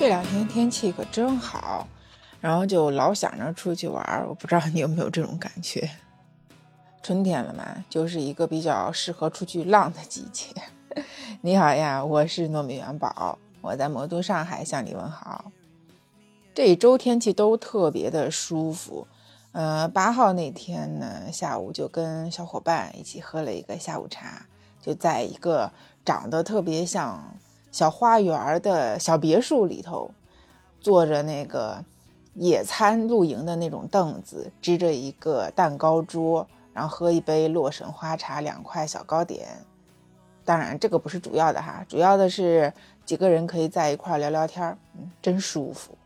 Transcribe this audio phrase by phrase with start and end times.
[0.00, 1.86] 这两天天气可真好，
[2.40, 4.26] 然后就老想着出去玩儿。
[4.26, 5.90] 我不知道你有没有这种感觉？
[7.04, 10.46] 春天了嘛，就是一个比较适合出去浪的季节。
[11.42, 15.52] 你好呀，我是糯米元宝，我在魔都上海向你问好。
[16.54, 19.06] 这一周天气都特别的舒服。
[19.52, 24.46] 呃，八号那天呢，下午就跟小伙伴一起喝了一个下午茶，
[24.80, 25.70] 就在一个
[26.06, 27.34] 长得特别像
[27.70, 30.10] 小花园的小别墅里头，
[30.80, 31.84] 坐着那个
[32.34, 39.48] 野餐露营的那种凳子，支着一个蛋糕桌，然后喝一杯洛神花茶，两块小糕点。
[40.44, 42.72] 当然，这个不是主要的哈，主要的是
[43.04, 45.96] 几个人可以在一块聊聊天，嗯，真舒服。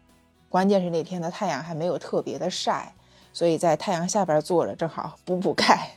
[0.48, 2.94] 关键是那天的太阳还没有特别的晒。
[3.32, 5.90] 所以在太阳下边坐着，正好补补钙。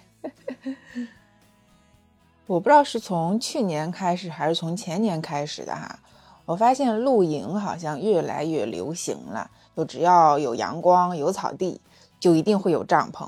[2.47, 5.99] 我不知道是从去年开始还是从前年开始的哈，
[6.45, 9.51] 我发现露营好像越来越流行了。
[9.75, 11.81] 就只要有阳光、有草地，
[12.21, 13.27] 就一定会有帐篷。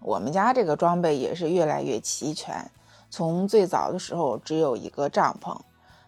[0.00, 2.70] 我们家这个装备也是越来越齐全。
[3.08, 5.56] 从最早的时候只有一个帐篷，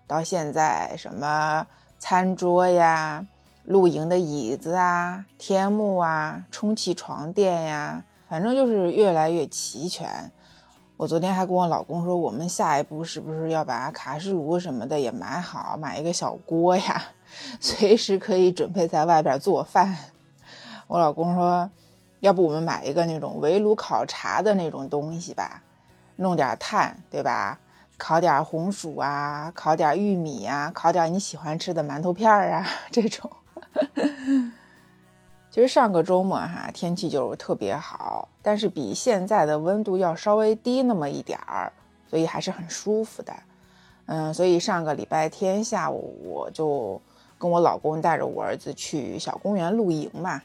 [0.06, 1.66] 到现在什么
[1.98, 3.26] 餐桌呀。
[3.64, 10.30] 露营的椅子啊，天幕啊，充气床垫呀，反正就是越来越齐全。
[11.00, 17.02] 我昨天还跟我老公说，我们下一步是不是要把卡式炉什么的也买好，买一个小锅呀，
[17.58, 19.96] 随时可以准备在外边做饭。
[20.88, 21.70] 我老公说，
[22.20, 25.62] 要不我们买一个那种围炉烤茶的那种东西吧，
[26.16, 27.58] 弄点炭，对吧？
[27.96, 33.30] 烤点红薯啊，烤点玉米啊，烤点你喜欢吃的馒头片儿啊，这种。
[35.50, 41.72] 其实上个周末哈，天气就特别好，但是比现在的温度要稍微低那么一点儿，
[42.08, 43.32] 所以还是很舒服的。
[44.06, 47.00] 嗯，所以上个礼拜天下午，我就
[47.36, 50.40] 跟我老公带着我儿子去小公园露营嘛。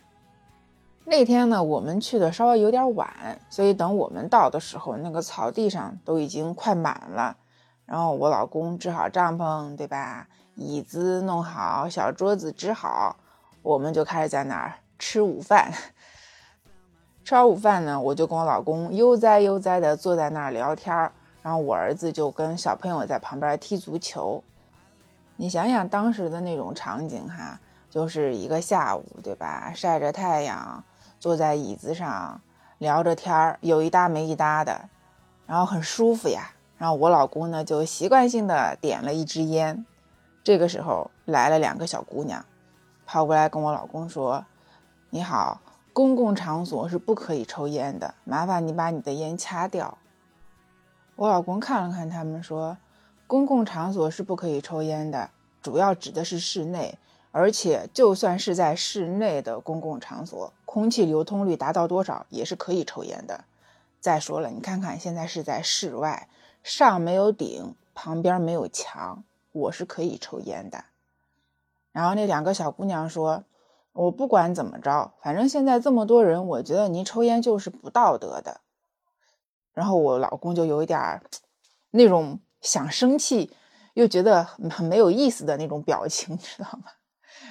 [1.03, 7.37] 那天呢，我们去的稍微有点晚，所以等我们到的时候，那个草地上都已经快满了。
[7.85, 10.27] 然后我老公支好帐篷，对吧？
[10.55, 13.15] 椅子弄好，小桌子支好，
[13.61, 15.71] 我们就开始在那儿吃午饭。
[17.23, 20.95] 吃完午饭呢，我就跟我老公悠哉悠哉地坐在那儿聊天，
[21.41, 24.43] 然后我儿子就跟小朋友在旁边踢足球。
[25.35, 29.73] 你想想当时的那种场景哈，就是一个下午，对吧？
[29.75, 30.83] 晒着太阳，
[31.19, 32.39] 坐在椅子上
[32.77, 34.89] 聊着天儿，有一搭没一搭的，
[35.47, 36.51] 然后很舒服呀。
[36.77, 39.85] 然后我老公呢，就习惯性的点了一支烟。
[40.43, 42.45] 这个时候来了两个小姑娘，
[43.05, 44.45] 跑过来跟我老公说
[45.15, 45.61] ：“你好，
[45.93, 49.97] 公共场所是不可以抽烟的，麻烦你把你的烟掐掉。”
[51.15, 52.75] 我老公看了看他们，说
[53.25, 55.29] ：“公共场所是不可以抽烟的，
[55.61, 56.97] 主要指的是室内，
[57.31, 63.45] 而且就算是在室内的公共场所，空气流通率达到多少也是可以抽烟的。
[64.01, 66.27] 再说了，你看看现在是在室外。”
[66.61, 69.23] 上没有顶，旁边没有墙，
[69.53, 70.83] 我是可以抽烟的。
[71.93, 73.45] 然后那两个小姑娘说
[73.95, 78.59] ：“我不管怎么着，反正现在这么多人，我觉得您抽烟就是不道德的。”
[79.73, 81.21] 然后我老公就有一点
[81.91, 83.51] 那种想生气，
[83.93, 86.91] 又觉得很没有意思的那种表情，知道吗？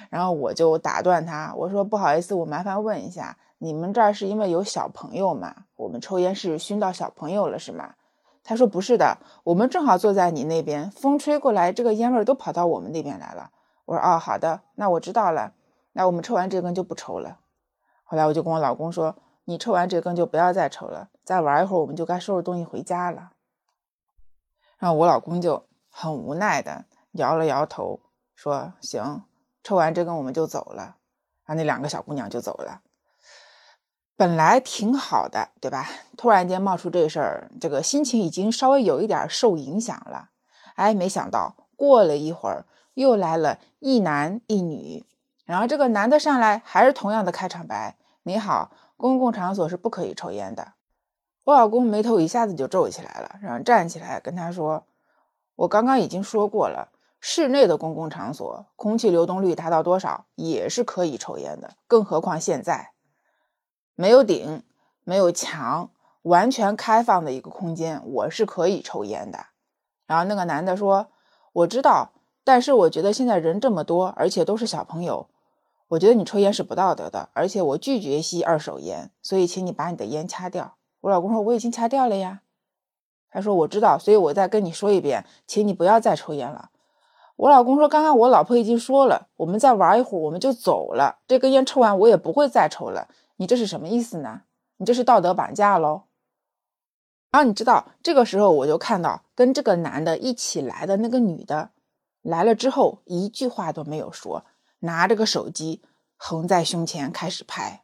[0.09, 5.65] 然后我就打断他，我说：“不好意思，我麻烦问一下，你们这儿是因为有小朋友吗？
[5.75, 7.95] 我们抽烟是熏到小朋友了，是吗？”
[8.43, 13.49] 他说：“不是的，我们正好坐在你那边，风吹过来，这个烟味都跑到我们那边来了。”
[13.85, 15.53] 我说：“哦，好的，那我知道了。
[15.97, 17.39] 那我们抽完这根就不抽了。”
[18.03, 23.31] 后来我就跟我老公说：“你抽完这根就不要再抽了，再玩一会儿我们就该收拾东西回家了。”
[24.77, 28.01] 然后我老公就很无奈的摇了摇头，
[28.35, 29.23] 说：“行，
[29.63, 30.97] 抽完这根我们就走了。”
[31.45, 32.81] 然后那两个小姑娘就走了。
[34.17, 35.89] 本来挺好的，对吧？
[36.15, 40.29] 突然间冒出这事儿，这个心情已经稍微有一点受影响了。
[40.75, 45.05] 哎，没想到过了一会儿，又来了一男一女，
[45.45, 50.73] 然后这个男的上来还是同样的开场白：“你好，公共场所是不可以抽烟的。”
[51.45, 54.85] 我老公眉头一下子就皱起来了，然后站起来跟他说
[55.55, 56.89] ：“我刚刚已经说过了，
[57.19, 62.93] 室内的公共场所空气流动率达到多少也是可以抽烟的，更何况现在。”
[63.93, 64.63] 没有顶，
[65.03, 65.91] 没有墙，
[66.23, 69.45] 完全开放的一个空间，我是可以抽烟的。
[70.07, 71.07] 然后那个男的说
[71.53, 72.11] ：“我知道，
[72.43, 75.29] 但是我觉得现在人这么多，而且都是小朋友，
[75.89, 82.41] 我觉得你抽烟是不道德的，而且我拒绝吸二手烟，所以请你把你的烟掐掉。”我老公说：“我已经掐掉了呀。”
[83.29, 86.69] 他说：“我知道，所以我再跟你说一遍，请你不要再抽烟了。”
[87.37, 91.19] 我老公说：“刚刚我老婆已经说了，我们再玩一会儿，我们就走了。
[91.27, 93.09] 这根烟抽完，我也不会再抽了。
[93.35, 94.43] 你这是什么意思呢？
[94.77, 96.03] 你这是道德绑架喽？”
[97.31, 101.71] 然后你知道，这个时候我就看到跟这个男的一起来的那个女的
[102.21, 104.45] 来了之后，一句话都没有说，
[104.85, 105.81] 拿着个手机
[106.15, 107.83] 横在胸前开始拍。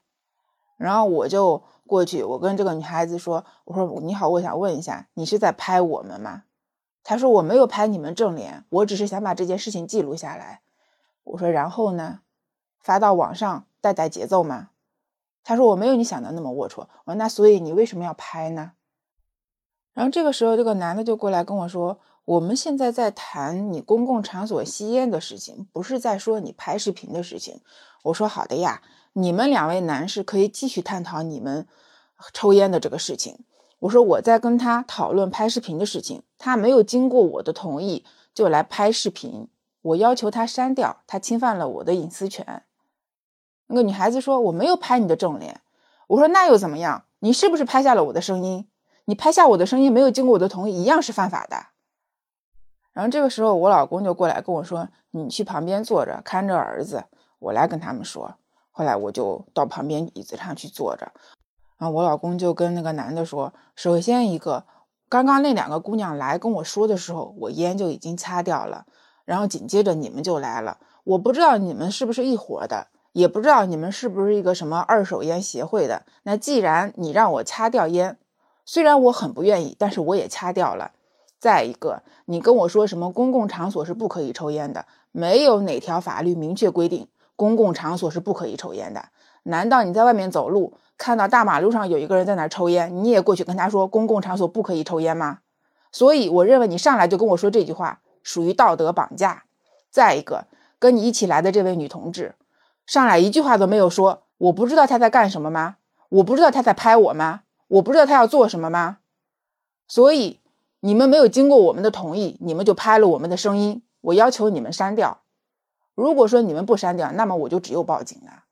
[0.77, 6.43] 然后我就过去，我跟这个女孩子说：“我说你好，我想问一下，你是在拍我们吗？”
[7.03, 10.61] 他说我没有拍你们正脸，我只是想把这件事情记录下来。
[11.23, 12.21] 我说然后呢，
[12.79, 14.69] 发到网上带带节奏吗？
[15.43, 16.81] 他说我没有你想的那么龌龊。
[17.05, 18.73] 我说那所以你为什么要拍呢？
[19.93, 21.99] 然后这个时候这个男的就过来跟我说，
[22.31, 27.59] 我们现在在谈你公共场所吸烟的事情，不是在说你拍视频的事情。
[28.03, 28.81] 我说好的呀，
[29.11, 31.67] 你们两位男士可以继续探讨你们
[32.31, 33.43] 抽烟的这个事情。
[33.79, 39.49] 我说我在跟他讨论拍视频的事情，他没有经过我的同意就来拍视频，
[39.81, 42.63] 我要求他删掉，他侵犯了我的隐私权。
[43.67, 45.59] 那个女孩子说我没有拍你的正脸，
[46.07, 47.03] 我说那又怎么样？
[47.19, 48.69] 你是不是拍下了我的声音？
[49.03, 51.57] 你拍下我的声音没有经过我的同意，一样是犯法的。
[52.93, 57.05] 然后这个时候我老公就过来跟我说，你去旁边坐着看着儿子，
[57.39, 58.35] 我来跟他们说。
[58.71, 61.11] 后来我就到旁边椅子上去坐着。
[61.77, 64.65] 然后我老公就跟那个男的说：“首先一个，
[65.09, 68.85] 刚刚那两个姑娘来跟我说的时候，我烟就已经掐掉了。
[69.25, 76.03] 然后紧接着你们就来了，我不知道你们是不是一伙的，也不知道你们是不是一个什么二手烟协会的。
[76.23, 78.17] 那既然你让我掐掉烟，
[78.65, 80.91] 虽然我很不愿意，但是我也掐掉了。
[81.41, 89.05] 再一个，你跟我说什么公共场所是不可以抽烟的，没有哪条法律明确规定公共场所是不可以抽烟的。
[89.43, 95.39] 难道你在外面走路？”看到大马路上有一个人在那抽烟，你也过去跟他说公共场所不可以抽烟吗？
[95.91, 99.45] 所以我认为你上来就跟我说这句话属于道德绑架。
[99.89, 100.45] 再一个，
[100.77, 102.35] 跟你一起来的这位女同志
[102.85, 105.77] 上来一句话都没有说，我不知道她在干什么吗？
[106.09, 107.41] 我不知道她在拍我吗？
[107.67, 108.99] 我不知道她要做什么吗？
[109.87, 110.39] 所以
[110.81, 115.21] 你们没有经过我们的同意，你们就拍了我们的声音，我要求你们删掉。
[115.95, 118.43] 如果说你们不删掉，那么我就只有报警了。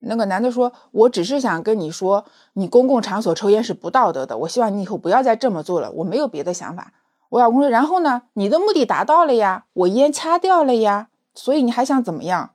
[0.00, 4.38] 那个男的说：“我只是想跟你说，你公共场所抽烟是不道德的。
[4.38, 5.90] 我希望你以后不要再这么做了。
[5.90, 6.94] 我没有别的想法。”
[7.30, 8.22] 我老公说：“然后呢？
[8.32, 12.54] 你的目的达到了呀，我烟掐掉了呀，所以你还想怎么样？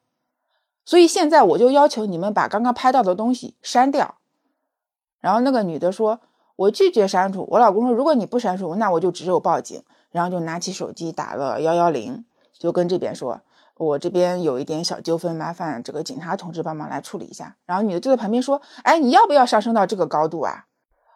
[0.83, 4.15] 所以现在我就要求你们把刚刚拍到的东西删掉。”
[5.21, 6.19] 然后那个女的说
[6.55, 12.23] ：“我拒绝删除。”我老公说：“如果你不删除，那我就只有报警。”然后就拿起手机打了幺幺零，
[12.57, 13.41] 就跟这边说。
[13.77, 17.57] 我这边有一点小纠纷，麻烦这个警察同志帮忙来处理一下。
[17.65, 20.63] 然后女的就在旁边说：“哎，你要不要上升到这个高度啊？”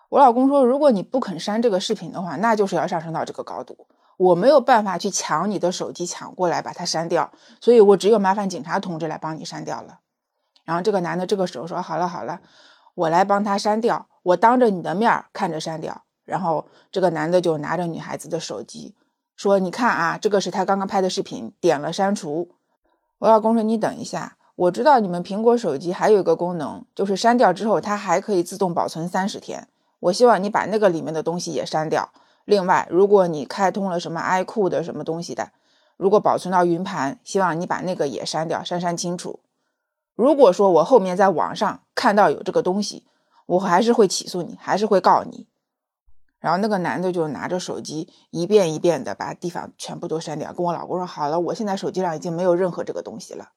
[0.09, 3.87] 我老公说：“如果你不肯删这个视频的话，那就是要上升到这个高度。
[4.17, 7.31] 我没有办法去抢你的手机，抢过来把它删掉，
[7.61, 9.99] 所以我只有麻烦警察同志来帮你删掉了。”
[10.65, 12.41] 然后这个男的这个时候说：“好了好了，
[12.99, 18.93] 我来帮他删掉，我当着你的面看着删掉。”然后这个男的就拿着女孩子的手机。
[19.35, 22.49] 说，你看啊，这个是他刚刚拍的视频，点了删除。
[23.19, 29.69] 我老公说，你等一下，我知道你们苹果手机还有一个功能，就是删掉之后它还可以自动保存三十天。
[30.01, 32.09] 我希望你把那个里面的东西也删掉。
[32.43, 35.51] 另外，如果你开通了什么 iQOO 的什么东西的，
[35.95, 39.39] 如果保存到云盘，希望你把那个也删掉，删删清楚。
[40.19, 43.05] 如果说我后面在网上看到有这个东西，
[43.45, 45.47] 我还是会起诉你，还是会告你。
[46.41, 53.51] 然后那个男的就拿着手机一遍一遍的把地方全部都删掉，跟我老公说：“好了，我现在手机上已经没有任何这个东西了。”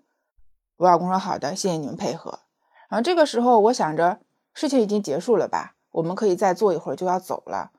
[0.78, 2.38] 我老公说：“好的，谢谢你们配合。”
[2.88, 4.20] 然后这个时候我想着
[4.54, 7.72] 事情已经结束了吧，我们可以再坐一会儿就要走了。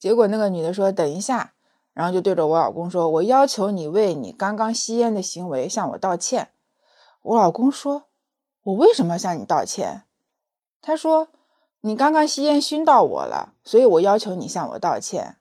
[0.00, 1.52] 结果那个女的说：“等一下。”
[1.94, 6.48] 然后就对着我老公说：“我要求你为你刚刚吸烟的行为向我道歉。”
[7.24, 8.04] 我老公说
[8.64, 10.04] ：“我为什么要向你道歉？”
[10.80, 11.28] 他说。
[11.86, 15.36] 你刚刚吸烟熏到我了，所以我要求你向我道歉。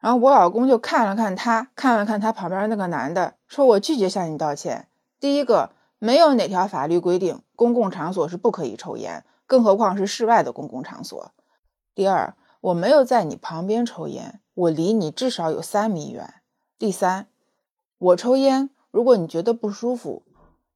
[0.00, 4.86] 然后我老公就看了看他，看了看他旁边那个男的，说：“我拒绝向你道歉。
[5.18, 11.32] 第一个，没有哪条法律规定公共场所是不可以抽烟，更何况是室外的公共场所。
[11.94, 16.34] 第二，我没有在你旁边抽烟，我离你至少有三米远。
[16.78, 17.28] 第三，
[17.96, 20.24] 我抽烟，如果你觉得不舒服。”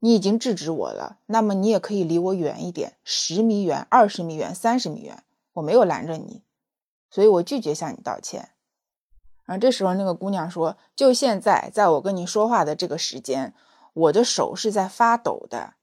[0.01, 6.43] 你已经制止我了，那么你也可以离我远一点，十米远、二十米远、三十米远，我没有拦着你，
[7.11, 8.51] 所以我拒绝向你道歉。
[9.45, 13.53] 然后这时候那个姑娘说：“就现在，在我跟你说话的这个时间，
[13.93, 15.75] 我的手是在发抖的。”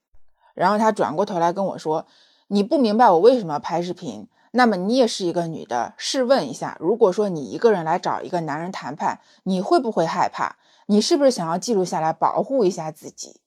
[0.54, 2.06] 然后她转过头来跟我说
[2.48, 4.26] ：“你不明白我为什么要拍视频？
[4.50, 10.56] 那么你也是一个女的，试问一下，如果说你一个人来找一个男人谈判，你会不会害怕？
[10.86, 13.42] 你是不是想要记录下来保护一下自己？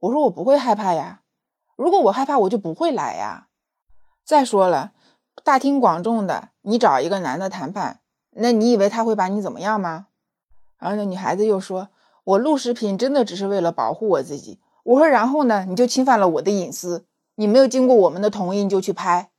[0.00, 1.22] 我说我不会害怕呀，
[1.76, 3.48] 如果我害怕，我就不会来呀。
[4.24, 4.92] 再说了，
[5.42, 8.00] 大庭广众的，你找一个男的谈判，
[8.30, 10.06] 那你以为他会把你怎么样吗？
[10.78, 11.88] 然后那女孩子又说
[12.22, 15.64] ：“我录视频真的只是为了保护我自己。”我说：“然后呢？
[15.68, 19.30] 你就侵犯了我的隐私，你没有经过我们的同意你就去拍。”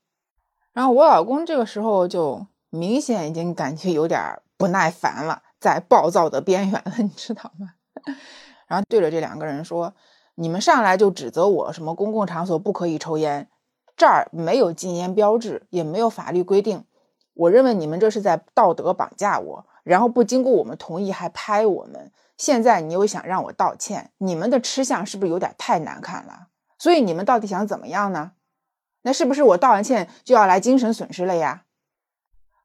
[0.73, 7.73] 然后我老公这个时候就明显已经感觉有点不耐烦了，在暴躁的边缘了，你知道吗？
[8.67, 9.93] 然后对着这两个人说
[10.41, 13.49] ：“你们上来就指责我什么公共场所不可以抽烟，
[13.97, 16.85] 这儿没有禁烟标志，也没有法律规定。
[17.33, 22.13] 我认为你们这是在道德绑架我，然后不经过我们同意还拍我们。
[22.37, 26.47] 现在你又想让我道歉，你们的吃相是不是有点太难看了？
[26.77, 28.31] 所以你们到底想怎么样呢？”
[29.03, 31.63] 那是不是我道完歉就要来精神损失了呀？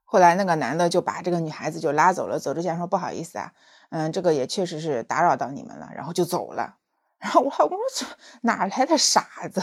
[0.05, 3.53] 后来那个男的就把这个女孩子就拉走了，走之前说不好意思啊，
[3.91, 6.77] 嗯，这个也确实是打扰到你们了，然后就走了。
[7.25, 8.07] 然后我老公说
[8.43, 9.63] 哪来的傻子？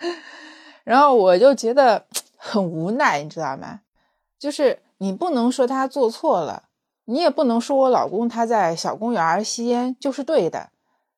[0.84, 2.04] 然后我就觉得
[2.36, 3.80] 很无奈，你知道吗？
[4.38, 6.64] 就是你不能说他做错了，
[7.06, 10.72] 你也不能说我老公他在小公园吸烟就是对的，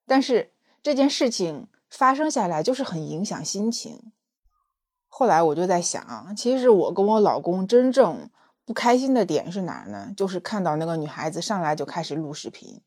[0.07, 0.53] 但是
[0.85, 4.13] 这件事情发生下来就是很影响心情。
[5.09, 8.31] 后来我就在想，其实我跟我老公真正
[8.65, 10.13] 不开心的点是哪儿呢？
[10.17, 12.81] 就是看到那个女孩子上来就开始录视频。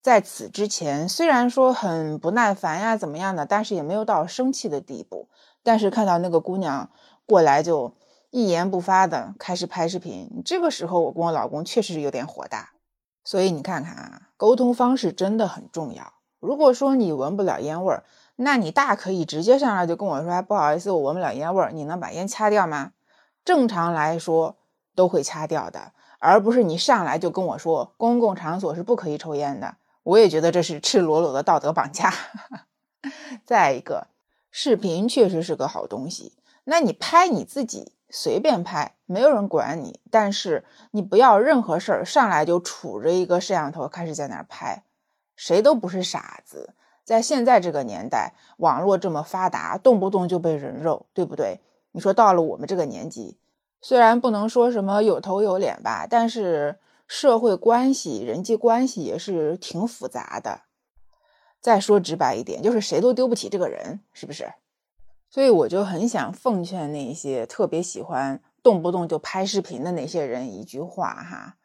[0.00, 5.28] 在此之前，虽然说很不耐烦呀，怎么样的，但是也没有到生气的地步。
[5.62, 6.90] 但是看到那个姑娘
[7.26, 7.92] 过来就
[8.30, 12.70] 一言不发的开始拍视频，这个时候我跟我老公确实是有点火大。
[13.24, 16.14] 所以你看看啊，沟通方式真的很重要。
[16.40, 18.04] 如果说你闻不了烟味儿，
[18.36, 22.92] 那你大可以直接上来就跟我说，不好意思，我闻不了烟味儿，你能把烟掐掉吗？
[23.44, 24.56] 正常来说
[24.94, 29.74] 都会掐掉的，而不是你上来就跟我说公共场所是不可以抽烟的。
[30.08, 32.14] 我也觉得这是赤裸裸的道德绑架。
[33.44, 34.06] 再一个，
[34.50, 36.32] 视频确实是个好东西，
[36.64, 44.82] 那你拍你自己随便拍，没有人管你，但是你不要任何事儿上来就杵着一个摄像头开始在那儿拍，
[45.36, 46.74] 谁都不是傻子。
[47.04, 51.60] 在现在这个年代，网络这么发达，动不动就被人肉，对不对？
[51.92, 53.36] 你说到了我们这个年纪，
[53.82, 60.60] 虽然不能说什么有头有脸吧，但是社会关系、人际关系也是挺复杂的。
[61.60, 64.52] 再说直白一点，就是谁都丢不起这个人，是不是？
[65.28, 71.56] 所以我就很想奉劝那些特别喜欢动不动就拍视频的那些人一句话哈，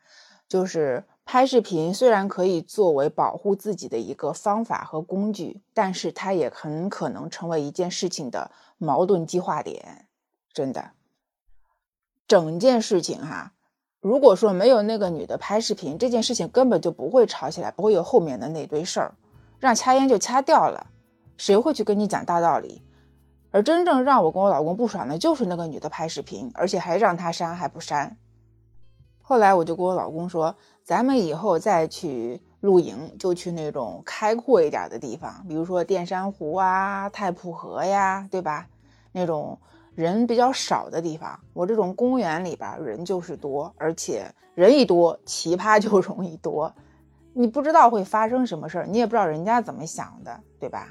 [0.47, 1.03] 就是。
[1.25, 10.09] 拍视频虽然可以作为保护自己的一个方法和工具，但是它也很可能成为一件事情的矛盾激化点。
[10.51, 10.91] 真的，
[12.27, 13.52] 整件事情哈，
[14.03, 19.15] 如果说没有那个女的拍视频，这件事情根本就不会吵起来，不会有后面的那堆事儿。
[19.59, 20.87] 让掐烟就掐掉了，
[21.37, 22.81] 谁会去跟你讲大道理？
[23.51, 28.17] 而真正让我跟我老公不爽的就是那个女的拍视频，而且还让他删还不删。
[29.21, 30.55] 后来我就跟我老公说。
[30.85, 38.67] 咱们以后再去露营，就去那种开阔一点的地方，比如说淀山湖啊、太浦河呀，对吧？
[39.13, 39.57] 那种
[39.95, 41.39] 人比较少的地方。
[41.53, 46.73] 我这种公园里边人就是多，而且人一多，奇葩就容易多。
[47.33, 50.87] 你不知道会发生什么事儿，你也不知道人家怎么想的，对吧？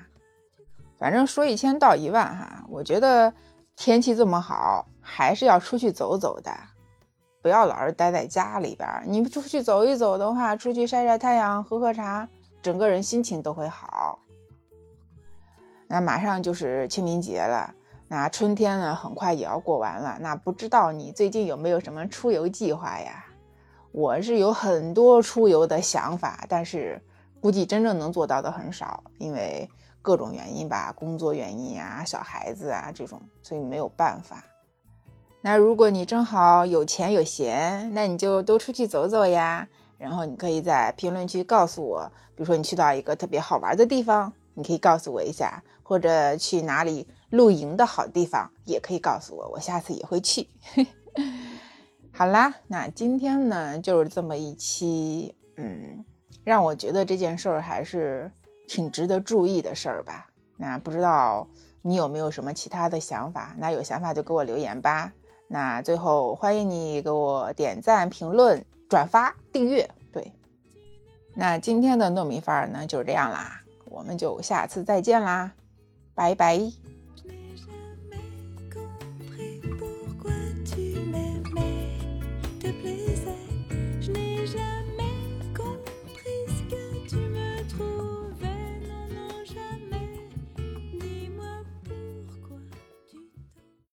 [0.99, 3.32] 反正说一千道一万哈，我觉得
[3.76, 6.52] 天气这么好，还是要出去走走的。
[7.40, 12.28] 不要老是待在家里边，你出去走一走的话，出去晒晒太阳、喝喝茶，
[12.62, 14.21] 整个人心情都会好。
[15.88, 17.75] 那马上就是清明节了，
[18.12, 20.19] 那春天呢，很快也要过完了。
[20.21, 23.25] 那不知道你最近有没有什么出游计划呀？
[23.90, 27.00] 我是有很多出游的想法，但是
[27.40, 29.66] 估计真正能做到的很少，因为
[30.02, 34.45] 各种原因吧，工作原因啊、小孩子啊这种，所以没有办法。
[35.40, 39.66] 那如果你正好有钱有闲，那你就多出去走走呀。
[39.97, 50.46] 然后你可以在评论区告诉我，比如说你去到一个特别好玩的地方，你可以告诉我一下；或者去哪里露营的好地方，也可以告诉我，我下次也会去。
[52.12, 56.04] 好啦，那今天呢就是这么一期，嗯，
[56.44, 58.30] 让我觉得这件事儿还是
[58.68, 60.28] 挺值得注意的事儿吧。
[60.58, 61.48] 那不知道
[61.80, 63.56] 你有没有什么其他的想法？
[63.58, 65.10] 那有想法就给我留言吧。
[65.48, 69.88] 那最后，欢迎你给我点赞、评论、转发、订阅。
[70.12, 70.30] 对，
[71.34, 75.52] 那今天的糯米饭呢就是这样啦，我们就下次再见啦，
[76.14, 76.91] 拜拜。